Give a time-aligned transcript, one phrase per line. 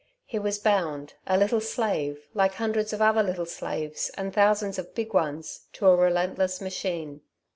[0.25, 4.95] He was bound, a little slave, like hundreds of other little slaves and thousands of
[4.95, 7.21] big ones, to a relentless machine.